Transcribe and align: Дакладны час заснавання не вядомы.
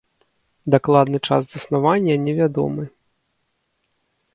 Дакладны 0.75 1.17
час 1.27 1.43
заснавання 1.51 2.13
не 2.25 2.33
вядомы. 2.41 2.83